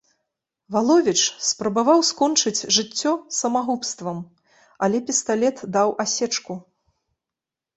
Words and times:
Валовіч 0.75 1.17
спрабаваў 1.49 1.99
скончыць 2.11 2.67
жыццё 2.77 3.13
самагубствам, 3.41 4.17
але 4.87 4.97
пісталет 5.11 5.57
даў 5.77 5.89
асечку. 6.07 6.53